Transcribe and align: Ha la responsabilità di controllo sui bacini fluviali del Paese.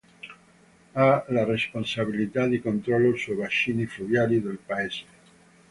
Ha 0.95 1.25
la 1.27 1.43
responsabilità 1.45 2.47
di 2.47 2.59
controllo 2.59 3.15
sui 3.15 3.35
bacini 3.35 3.85
fluviali 3.85 4.41
del 4.41 4.57
Paese. 4.57 5.05